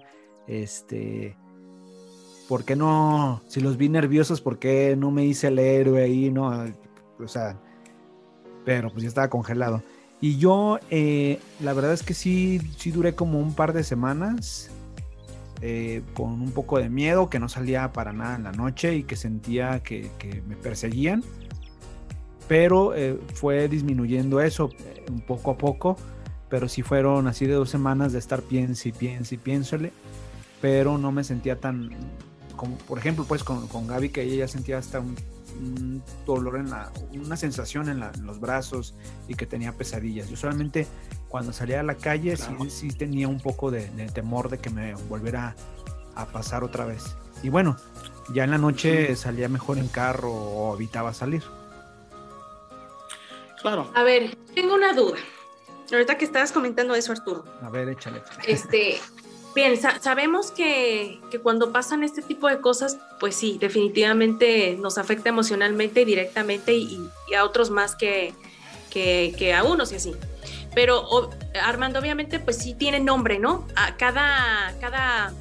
[0.48, 1.38] este,
[2.50, 6.30] por qué no, si los vi nerviosos, por qué no me hice el héroe ahí,
[6.30, 6.66] no,
[7.20, 7.60] o sea,
[8.66, 9.82] pero pues ya estaba congelado.
[10.26, 14.72] Y yo, eh, la verdad es que sí, sí duré como un par de semanas
[15.62, 19.04] eh, con un poco de miedo, que no salía para nada en la noche y
[19.04, 20.10] que sentía que,
[20.48, 21.24] me perseguían.
[22.48, 25.96] Pero eh, fue disminuyendo eso eh, un poco a poco,
[26.50, 29.92] pero sí fueron así de dos semanas de estar piense y piense y piénsole,
[30.60, 31.92] pero no me sentía tan,
[32.56, 35.14] como por ejemplo pues con, con Gaby que ella ya sentía hasta un,
[36.26, 38.96] dolor en la, una sensación en, los brazos
[39.28, 40.30] y que tenía pesadillas.
[40.30, 40.88] Yo solamente
[41.30, 42.36] cuando salía a la calle
[42.70, 45.56] sí, tenía un poco de, temor de que me volviera
[46.16, 47.16] a pasar otra vez.
[47.44, 47.78] Y bueno,
[48.34, 51.44] ya en la noche salía mejor en carro o evitaba salir.
[53.62, 53.92] Claro.
[53.96, 55.18] A ver, tengo una duda.
[55.92, 57.46] Ahorita que estabas comentando eso, Arturo.
[57.62, 58.22] A ver, échale.
[58.48, 59.00] Este,
[59.56, 66.06] bien, sabemos que, cuando pasan este tipo de cosas, pues sí, definitivamente nos afecta emocionalmente
[66.06, 68.34] directamente y, a otros más que,
[68.90, 70.14] que, que a unos y así
[70.76, 71.32] pero
[71.64, 73.66] Armando obviamente pues sí tiene nombre, ¿no?
[73.78, 75.34] A cada, cada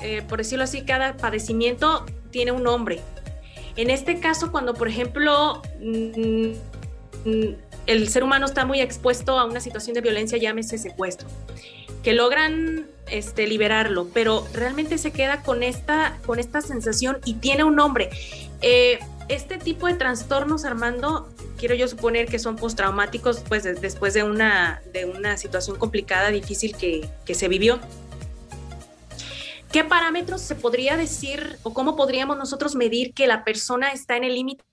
[0.00, 3.00] eh, por decirlo así, cada padecimiento tiene un nombre.
[3.76, 6.52] En este caso, cuando por ejemplo mm,
[7.24, 11.28] mm, el ser humano está muy expuesto a una situación de violencia, llámese secuestro,
[12.02, 17.64] que logran este, liberarlo, pero realmente se queda con esta, con esta sensación y tiene
[17.64, 18.10] un nombre.
[18.62, 24.22] Eh, este tipo de trastornos, Armando, quiero yo suponer que son postraumáticos pues, después de
[24.22, 27.78] una, de una situación complicada, difícil que, que se vivió.
[29.70, 34.24] ¿Qué parámetros se podría decir o cómo podríamos nosotros medir que la persona está en
[34.24, 34.64] el límite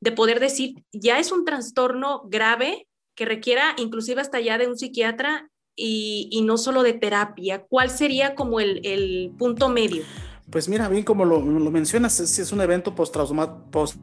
[0.00, 4.78] de poder decir ya es un trastorno grave que requiera inclusive hasta ya de un
[4.78, 7.64] psiquiatra y, y no solo de terapia?
[7.68, 10.02] ¿Cuál sería como el, el punto medio?
[10.50, 13.96] Pues mira, bien como lo, lo mencionas, es, es un evento postraumático post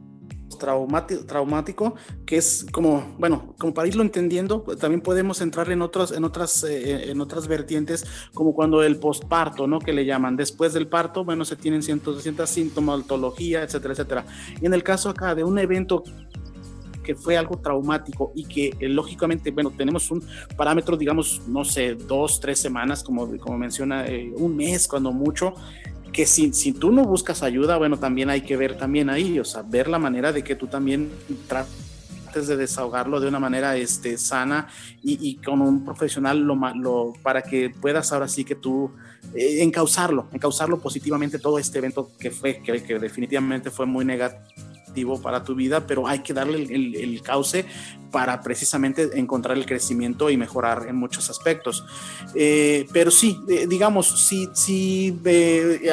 [0.56, 6.24] traumático, que es como, bueno, como para irlo entendiendo, también podemos entrar en otras, en
[6.24, 9.78] otras, eh, en otras vertientes, como cuando el postparto, ¿no?
[9.78, 10.36] Que le llaman.
[10.36, 14.26] Después del parto, bueno, se tienen cientos, ciertas sintomatología, etcétera, etcétera.
[14.60, 16.04] Y en el caso acá de un evento
[17.06, 20.24] que fue algo traumático y que eh, lógicamente, bueno, tenemos un
[20.56, 25.54] parámetro, digamos, no sé, dos, tres semanas, como, como menciona, eh, un mes cuando mucho,
[26.12, 29.44] que si, si tú no buscas ayuda, bueno, también hay que ver también ahí, o
[29.44, 31.10] sea, ver la manera de que tú también
[31.46, 34.66] trates de desahogarlo de una manera este, sana
[35.02, 38.90] y, con un profesional lo, para que puedas ahora sí que tú
[39.32, 44.55] eh, encauzarlo, encauzarlo positivamente todo este evento que fue, que definitivamente fue muy negativo
[45.22, 47.64] para tu vida, pero hay que darle el, cauce
[48.10, 51.84] para precisamente encontrar el crecimiento y mejorar en muchos aspectos.
[52.34, 55.18] Eh, pero sí, eh, digamos, si, si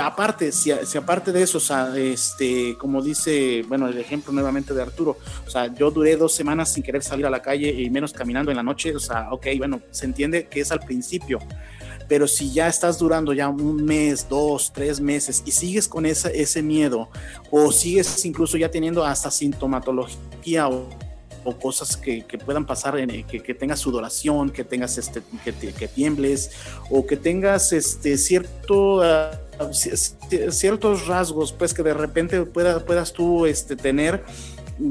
[0.02, 4.74] aparte, si, si, aparte de eso, o sea, este, como dice, bueno, el ejemplo nuevamente
[4.74, 7.90] de Arturo, o sea, yo duré dos semanas sin querer salir a la calle y
[7.90, 11.40] menos caminando en la noche, o sea, ok, bueno, se entiende que es al principio,
[12.08, 16.40] pero si ya estás durando ya un mes, dos, tres meses y sigues con ese,
[16.40, 17.10] ese miedo
[17.52, 20.90] o sigues incluso ya teniendo hasta sintomatología o,
[21.62, 26.52] cosas que, puedan pasar, en, que, que, tengas sudoración, que tengas este, que, que tiembles
[26.90, 29.32] o que tengas este cierto ah,
[30.50, 34.24] ciertos rasgos pues que de repente pueda, puedas tú este, tener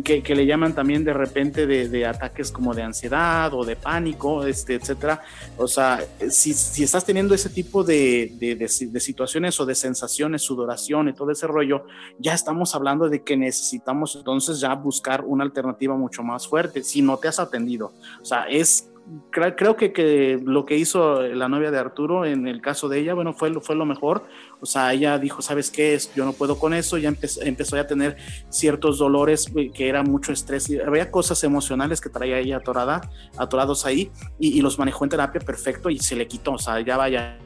[0.05, 4.75] que, le llaman también de repente de, ataques como de ansiedad o de pánico, este,
[4.75, 5.23] etcétera.
[5.57, 11.09] O sea, si, si estás teniendo ese tipo de, de, situaciones o de sensaciones, sudoración
[11.09, 11.87] y todo ese rollo,
[12.19, 17.03] ya estamos hablando de que necesitamos entonces ya buscar una alternativa mucho más fuerte si
[17.03, 17.93] no te has atendido.
[18.21, 18.92] O sea, es
[19.31, 23.15] creo, que, que, lo que hizo la novia de Arturo en el caso de ella,
[23.15, 24.25] bueno, fue, fue lo mejor.
[24.61, 25.95] O sea, ella dijo, ¿sabes qué?
[25.95, 26.99] es Yo no puedo con eso.
[26.99, 28.17] Ya empezó, empezó a tener
[28.49, 30.69] ciertos dolores, eh, que era mucho estrés.
[30.71, 35.11] Y había cosas emocionales que traía ella atorada, atorados ahí y, y, los manejó en
[35.11, 36.53] terapia perfecto y se le quitó.
[36.53, 37.39] O sea, ya vaya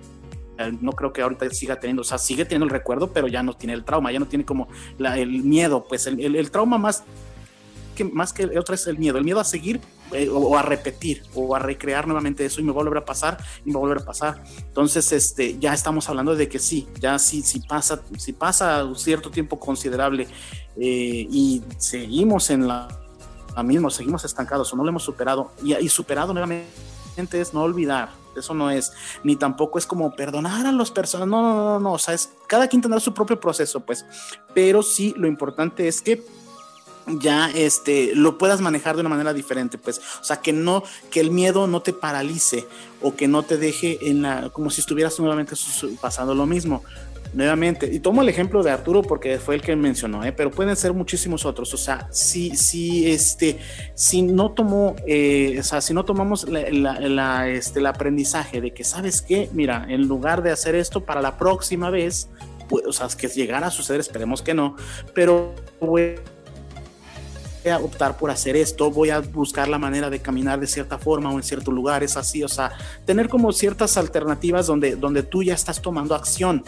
[0.81, 3.55] no creo que ahorita siga teniendo, o sea, sigue teniendo el recuerdo, pero ya no
[3.55, 7.05] tiene el trauma, ya no tiene como el miedo, pues el, trauma más
[7.95, 9.81] que, más que otra es el miedo, el miedo a seguir
[10.13, 13.69] eh, o, a repetir o a recrear nuevamente eso y me vuelve a pasar y
[13.69, 14.43] me va a volver a pasar.
[14.59, 18.97] Entonces, este, ya estamos hablando de que sí, ya sí, si pasa, si pasa un
[18.97, 20.29] cierto tiempo considerable
[20.77, 22.89] eh, y seguimos en la,
[23.57, 26.71] la misma, seguimos estancados o no lo hemos superado y, y superado nuevamente
[27.33, 28.93] es no olvidar, eso no es,
[29.25, 32.31] ni tampoco es como perdonar a las personas, no, no, no, no, o sea, es
[32.47, 34.05] cada quien tendrá su propio proceso, pues,
[34.55, 36.23] pero sí lo importante es que
[37.07, 41.21] ya este lo puedas manejar de una manera diferente, pues, o sea, que no que
[41.21, 42.67] el miedo no te paralice
[43.01, 45.55] o que no te deje en la como si estuvieras nuevamente
[46.01, 46.83] pasando lo mismo
[47.37, 50.33] nuevamente, y tomo el ejemplo de Arturo porque fue el que mencionó, ¿eh?
[50.33, 51.73] pero pueden ser muchísimos otros.
[51.75, 53.59] O sea, si, si, este,
[53.95, 58.85] si no tomó, eh, o sea, si no tomamos la, este, el aprendizaje de que,
[58.85, 59.51] ¿sabes qué?
[59.53, 62.31] Mira, en lugar de hacer esto para la próxima vez,
[62.69, 64.77] pues, o sea, que llegara a suceder, esperemos que no,
[65.15, 66.17] pero voy
[67.71, 71.31] a optar por hacer esto, voy a buscar la manera de caminar de cierta forma
[71.31, 72.73] o en ciertos lugares así, o sea,
[73.05, 76.65] tener como ciertas alternativas donde, donde tú ya estás tomando acción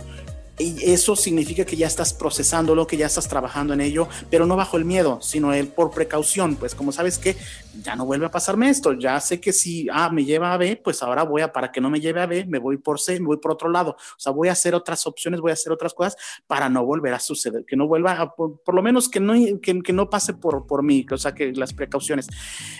[0.59, 4.57] y eso significa que ya estás procesándolo, que ya estás trabajando en ello, pero no
[4.57, 7.37] bajo el miedo, sino el por precaución, pues como sabes que
[7.83, 10.81] ya no vuelve a pasarme esto, ya sé que si A me lleva a B,
[10.83, 13.21] pues ahora voy a, para que no me lleve a B, me voy por C,
[13.21, 15.73] me voy por otro lado, o sea, voy a hacer otras opciones, voy a hacer
[15.73, 16.16] otras cosas
[16.47, 19.81] para no volver a suceder, que no vuelva, a, por, lo menos que no, que,
[19.83, 22.29] que, no pase por, por mí, o sea, que las precauciones.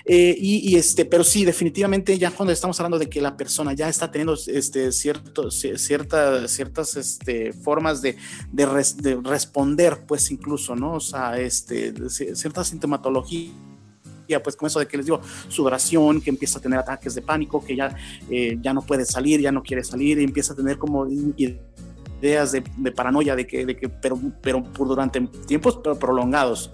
[0.05, 3.73] Eh, y, y, este, pero sí, definitivamente ya cuando estamos hablando de que la persona
[3.73, 8.17] ya está teniendo este, cierto, cierta, ciertas este, formas de,
[8.51, 8.65] de,
[9.23, 10.95] responder, pues incluso, ¿no?
[10.95, 13.53] O sea, este, cierta sintomatología
[14.43, 17.63] pues con eso de que les digo, sudoración, que empieza a tener ataques de pánico,
[17.63, 17.95] que ya,
[18.31, 22.53] eh, ya no puede salir, ya no quiere salir, y empieza a tener como ideas
[22.53, 26.71] de, paranoia, de que, de que pero, pero durante tiempos prolongados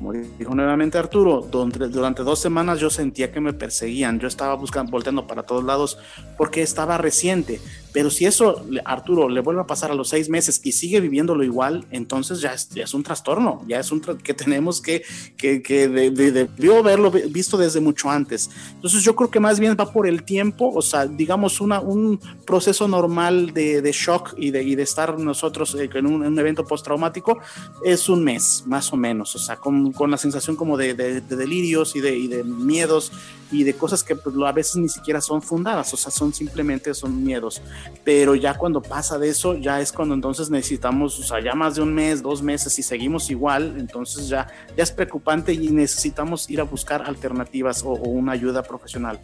[0.00, 4.54] como dijo nuevamente Arturo, durante, durante, dos semanas yo sentía que me perseguían, yo estaba
[4.54, 5.98] buscando, volteando para todos lados
[6.38, 7.60] porque estaba reciente,
[7.92, 11.42] pero si eso, Arturo, le vuelve a pasar a los seis meses y sigue viviéndolo
[11.44, 15.02] igual, entonces ya es, ya es un trastorno, ya es un que tenemos que,
[15.36, 18.50] que, que debió haberlo visto desde mucho antes.
[18.74, 22.20] Entonces yo creo que más bien va por el tiempo, o sea, digamos una, un
[22.46, 26.38] proceso normal de, de shock y de, y de estar nosotros eh, en un, un
[26.38, 27.38] evento postraumático
[27.84, 31.20] es un mes, más o menos, o sea, con, con la sensación como de, de
[31.20, 33.12] delirios y de, y de miedos
[33.52, 36.94] y de cosas que pues, a veces ni siquiera son fundadas, o sea, son simplemente
[36.94, 37.60] son miedos.
[38.04, 41.76] Pero ya cuando pasa de eso, ya es cuando entonces necesitamos, o sea, ya más
[41.76, 46.48] de un mes, dos meses y seguimos igual, entonces ya, ya es preocupante y necesitamos
[46.48, 49.20] ir a buscar alternativas o, una ayuda profesional.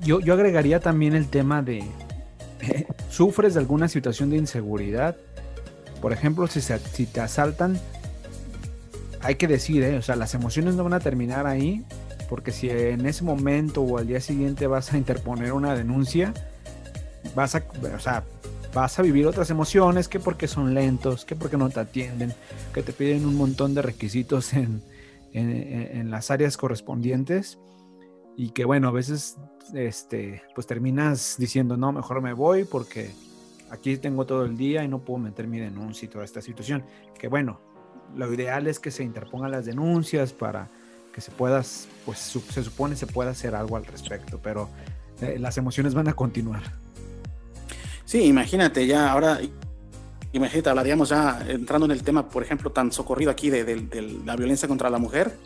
[0.00, 1.84] Yo, yo agregaría también el tema de,
[3.10, 5.16] ¿sufres de alguna situación de inseguridad?
[6.00, 7.78] Por ejemplo, si, si te asaltan,
[9.20, 9.98] hay que decir, ¿eh?
[9.98, 11.84] o sea, las emociones no van a terminar ahí,
[12.28, 16.32] porque si en ese momento o al día siguiente vas a interponer una denuncia,
[17.34, 17.64] vas a,
[17.94, 18.24] o sea,
[18.74, 22.34] vas a vivir otras emociones, que porque son lentos, que porque no te atienden,
[22.72, 24.82] que te piden un montón de requisitos en,
[25.32, 27.58] en, las áreas correspondientes
[28.36, 29.36] y que bueno, a veces
[29.74, 33.10] este, pues terminas diciendo, no, mejor me voy porque
[33.70, 36.84] aquí tengo todo el día y no puedo meter mi denuncia y toda esta situación.
[37.18, 37.60] Que bueno,
[38.14, 40.68] lo ideal es que se interpongan las denuncias para
[41.12, 41.62] que se pueda,
[42.04, 44.68] pues se supone se pueda hacer algo al respecto, pero
[45.20, 46.62] eh, las emociones van a continuar.
[48.10, 49.38] Sí, imagínate ya ahora,
[50.32, 54.66] imagínate, hablaríamos ya entrando en el tema, por ejemplo, tan socorrido aquí de, la violencia
[54.66, 55.38] contra la mujer,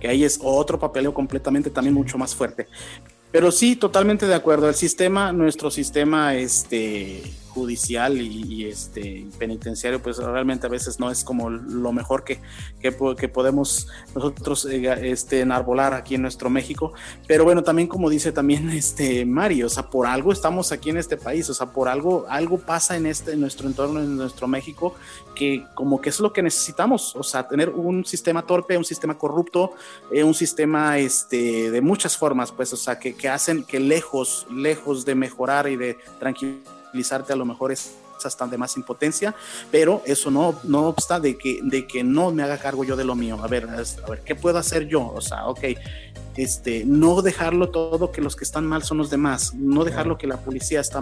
[0.00, 2.66] que ahí es otro papeleo completamente también mucho más fuerte.
[3.30, 4.68] Pero sí, totalmente de acuerdo.
[4.68, 7.22] El sistema, nuestro sistema, este,
[7.56, 12.40] judicial y, este penitenciario pues realmente a veces no es como lo mejor que,
[12.80, 12.92] que,
[13.28, 16.92] podemos nosotros eh, este, enarbolar aquí en nuestro México.
[17.26, 20.98] Pero bueno también como dice también este Mario o sea por algo estamos aquí en
[20.98, 24.94] este país o sea por algo algo pasa en este nuestro entorno en nuestro México
[25.34, 29.16] que como que es lo que necesitamos o sea tener un sistema torpe un sistema
[29.16, 29.72] corrupto
[30.12, 34.46] eh, un sistema este de muchas formas pues o sea que, que hacen que lejos
[34.50, 35.96] lejos de mejorar y de
[36.96, 39.34] tranquilizar a lo mejor es hasta de más impotencia,
[39.70, 43.04] pero eso no, no obsta de que, de que no me haga cargo yo de
[43.04, 43.38] lo mío.
[43.42, 45.06] A ver, a ver, ¿qué puedo hacer yo?
[45.06, 45.60] O sea, ok,
[46.36, 50.26] este, no dejarlo todo que los que están mal son los demás, no dejarlo que
[50.26, 51.00] la policía está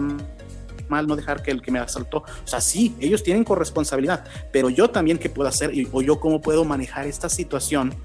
[0.87, 4.69] mal, no dejar que el que me asaltó, o sea, sí, ellos tienen corresponsabilidad, pero
[4.69, 7.95] yo también qué puedo hacer o yo cómo puedo manejar esta situación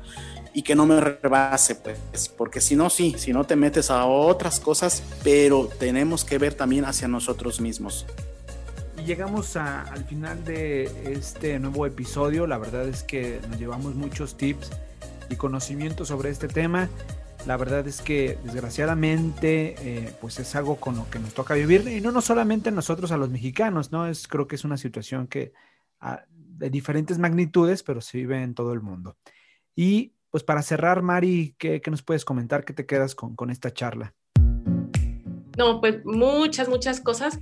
[0.52, 4.04] y que no me rebase, pues, porque si no, sí, si no te metes a
[4.06, 8.06] otras cosas, pero tenemos que ver también hacia nosotros mismos.
[8.98, 12.46] Y llegamos al final de este nuevo episodio.
[12.46, 14.70] La verdad es que nos llevamos muchos tips
[15.30, 16.88] y conocimientos sobre este tema.
[17.46, 21.88] La verdad es que desgraciadamente eh, pues es algo con lo que nos toca vivir
[21.88, 24.06] y no, no solamente nosotros a los mexicanos, ¿no?
[24.06, 25.54] Es, creo que es una situación que
[26.00, 29.16] ah, de diferentes magnitudes, pero se vive en todo el mundo.
[29.74, 32.64] Y pues para cerrar, Mari, ¿qué, nos puedes comentar?
[32.64, 34.14] ¿Qué te quedas con, con esta charla?
[35.58, 37.40] No, pues muchas, muchas cosas.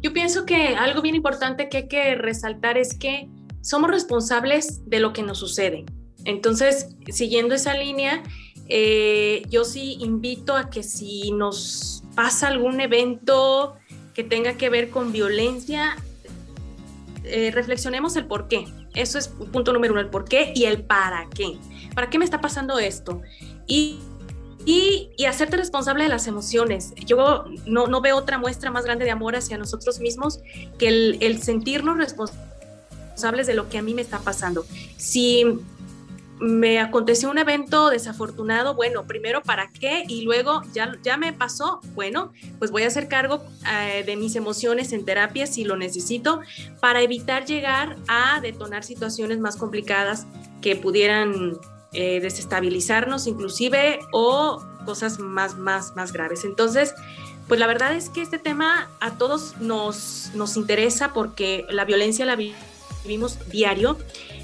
[0.00, 3.28] Yo pienso que algo bien importante que hay que resaltar es que
[3.60, 5.84] somos responsables de lo que nos sucede.
[6.24, 8.22] Entonces, siguiendo esa línea,
[8.68, 13.76] eh, yo sí invito a que si nos pasa algún evento
[14.14, 15.96] que tenga que ver con violencia,
[17.24, 18.66] eh, reflexionemos el por qué.
[18.94, 21.58] Eso es punto número uno, el por qué y el para qué.
[21.94, 23.22] ¿Para qué me está pasando esto?
[23.66, 23.98] Y,
[24.64, 26.94] y, hacerte responsable de las emociones.
[27.06, 30.40] Yo no, no, veo otra muestra más grande de amor hacia nosotros mismos
[30.78, 34.64] que el, el sentirnos responsables de lo que a mí me está pasando.
[34.96, 35.60] Si
[36.42, 41.80] me aconteció un evento desafortunado, bueno, primero para qué y luego ya, ya me pasó,
[41.94, 46.40] bueno, pues voy a hacer cargo eh, de mis emociones en terapia si lo necesito
[46.80, 50.26] para evitar llegar a detonar situaciones más complicadas
[50.60, 51.52] que pudieran
[51.92, 56.44] eh, desestabilizarnos inclusive o cosas más, más, más graves.
[56.44, 56.94] Entonces,
[57.48, 62.24] pues la verdad es que este tema a todos nos, nos interesa porque la violencia
[62.24, 63.98] la vivimos diario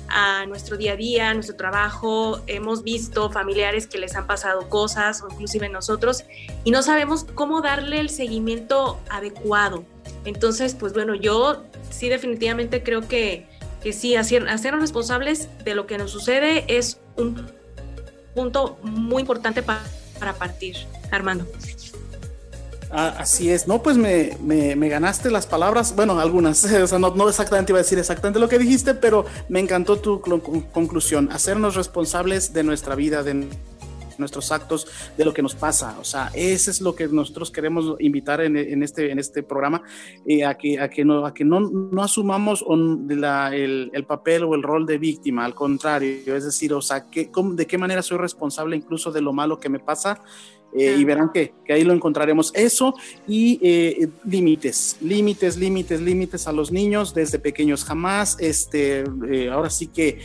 [0.08, 2.40] a nuestro día a día, a nuestro trabajo.
[2.46, 6.24] Hemos visto familiares que les han pasado cosas o inclusive nosotros
[6.64, 9.84] y no sabemos cómo darle el seguimiento adecuado.
[10.24, 13.46] Entonces, pues bueno, yo sí definitivamente creo que,
[13.82, 17.46] que sí, hacernos responsables de lo que nos sucede es un
[18.34, 19.82] punto muy importante para,
[20.18, 20.76] para partir,
[21.10, 21.46] Armando.
[22.90, 27.14] Ah, así es, no, pues me, me, ganaste las palabras, bueno, algunas, o sea, no,
[27.14, 30.22] no, exactamente iba a decir exactamente lo que dijiste, pero me encantó tu
[30.72, 33.46] conclusión, hacernos responsables de nuestra vida, de
[34.18, 35.96] nuestros actos, de lo que nos pasa.
[36.00, 39.82] O sea, eso es lo que nosotros queremos invitar en, en este, en este programa,
[40.26, 42.64] eh, a, que, a que, no, a que no, no asumamos
[43.08, 47.08] la, el, el, papel o el rol de víctima, al contrario, es decir, o sea,
[47.10, 50.22] que, ¿de qué manera soy responsable incluso de lo malo que me pasa?
[50.72, 52.52] Eh, y verán que, que, ahí lo encontraremos.
[52.54, 52.94] Eso
[53.26, 57.84] y eh, límites, límites, límites, límites a los niños desde pequeños.
[57.84, 60.20] Jamás, este, eh, ahora sí que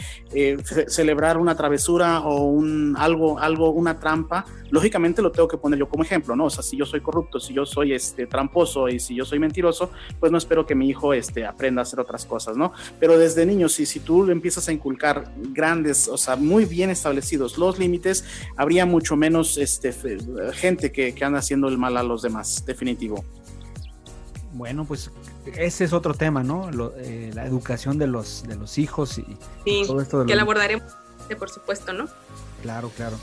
[0.88, 5.88] celebrar una travesura o un, algo, algo, una trampa, lógicamente lo tengo que poner yo
[5.88, 6.46] como ejemplo, ¿no?
[6.46, 9.40] O sea, si yo soy corrupto, si yo soy este, tramposo y si yo soy
[9.40, 12.74] mentiroso, pues no espero que mi hijo este, aprenda a hacer otras cosas, ¿no?
[13.00, 17.58] Pero desde niños, si, si tú empiezas a inculcar grandes, o sea, muy bien establecidos
[17.58, 18.26] los límites,
[18.58, 19.94] habría mucho menos este,
[20.54, 23.24] gente que, anda haciendo el mal a los demás, definitivo.
[24.54, 25.12] Bueno, pues
[25.45, 26.70] ese es otro tema, ¿no?
[26.97, 29.38] Eh, la educación de los, de los hijos y,
[29.86, 30.93] todo esto de que la abordaremos,
[31.38, 32.08] por supuesto, ¿no?
[32.62, 33.18] Claro, claro.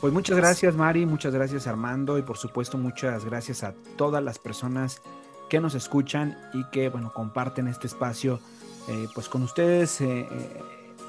[0.00, 4.38] Pues muchas gracias Mari, muchas gracias Armando y por supuesto muchas gracias a todas las
[4.38, 5.00] personas
[5.48, 8.38] que nos escuchan y que bueno comparten este espacio
[8.88, 10.28] eh, pues con ustedes, eh,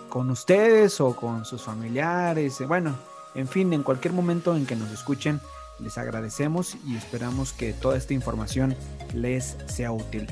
[0.09, 2.95] con ustedes o con sus familiares, bueno,
[3.35, 5.41] en fin, en cualquier momento en que nos escuchen,
[5.79, 8.75] les agradecemos y esperamos que toda esta información
[9.13, 10.27] les sea útil.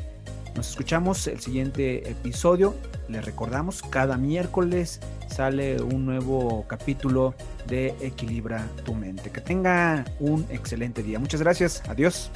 [0.55, 2.75] Nos escuchamos el siguiente episodio.
[3.09, 7.35] Les recordamos, cada miércoles sale un nuevo capítulo
[7.67, 9.31] de Equilibra tu mente.
[9.31, 11.19] Que tenga un excelente día.
[11.19, 11.83] Muchas gracias.
[11.89, 12.31] Adiós.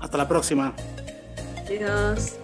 [0.00, 0.74] Hasta la próxima.
[1.66, 2.36] Adiós.